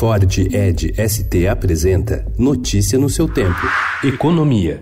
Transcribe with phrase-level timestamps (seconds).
[0.00, 3.60] Ford Ed ST apresenta Notícia no seu tempo.
[4.02, 4.80] Economia.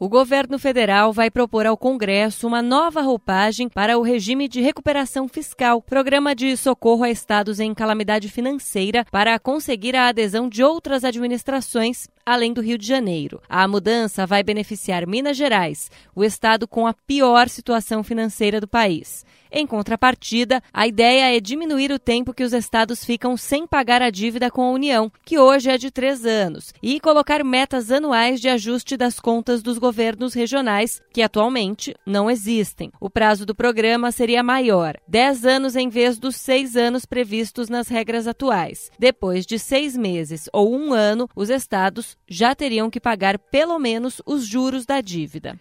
[0.00, 5.28] O governo federal vai propor ao Congresso uma nova roupagem para o regime de recuperação
[5.28, 11.04] fiscal, programa de socorro a estados em calamidade financeira, para conseguir a adesão de outras
[11.04, 13.40] administrações, além do Rio de Janeiro.
[13.48, 19.24] A mudança vai beneficiar Minas Gerais, o estado com a pior situação financeira do país.
[19.56, 24.10] Em contrapartida, a ideia é diminuir o tempo que os estados ficam sem pagar a
[24.10, 28.48] dívida com a União, que hoje é de três anos, e colocar metas anuais de
[28.48, 32.90] ajuste das contas dos governos regionais, que atualmente não existem.
[33.00, 37.86] O prazo do programa seria maior, 10 anos em vez dos seis anos previstos nas
[37.86, 38.90] regras atuais.
[38.98, 44.20] Depois de seis meses ou um ano, os estados já teriam que pagar pelo menos
[44.26, 45.58] os juros da dívida.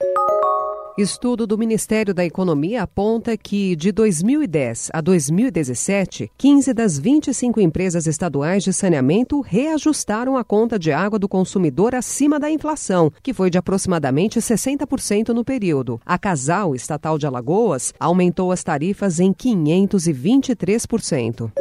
[0.95, 8.05] Estudo do Ministério da Economia aponta que, de 2010 a 2017, 15 das 25 empresas
[8.05, 13.49] estaduais de saneamento reajustaram a conta de água do consumidor acima da inflação, que foi
[13.49, 15.99] de aproximadamente 60% no período.
[16.05, 21.51] A Casal Estatal de Alagoas aumentou as tarifas em 523%.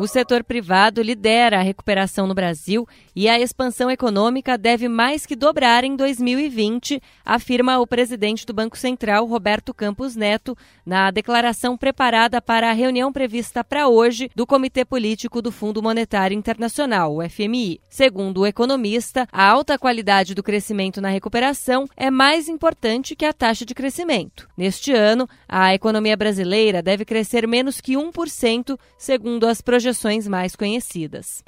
[0.00, 5.36] O setor privado lidera a recuperação no Brasil e a expansão econômica deve mais que
[5.36, 10.56] dobrar em 2020, afirma o presidente do Banco Central, Roberto Campos Neto,
[10.86, 16.34] na declaração preparada para a reunião prevista para hoje do Comitê Político do Fundo Monetário
[16.34, 17.78] Internacional, o FMI.
[17.90, 23.34] Segundo o economista, a alta qualidade do crescimento na recuperação é mais importante que a
[23.34, 24.48] taxa de crescimento.
[24.56, 30.54] Neste ano, a economia brasileira deve crescer menos que 1%, segundo as projeções projeções mais
[30.54, 31.42] conhecidas.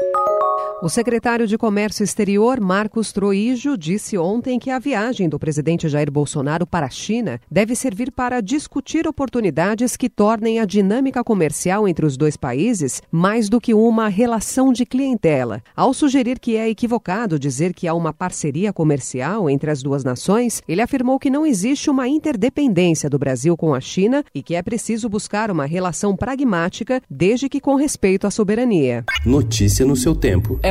[0.83, 6.11] O secretário de Comércio Exterior, Marcos Troijo, disse ontem que a viagem do presidente Jair
[6.11, 12.05] Bolsonaro para a China deve servir para discutir oportunidades que tornem a dinâmica comercial entre
[12.05, 15.63] os dois países mais do que uma relação de clientela.
[15.77, 20.65] Ao sugerir que é equivocado dizer que há uma parceria comercial entre as duas nações,
[20.67, 24.63] ele afirmou que não existe uma interdependência do Brasil com a China e que é
[24.63, 29.05] preciso buscar uma relação pragmática, desde que com respeito à soberania.
[29.25, 30.59] Notícia no seu tempo.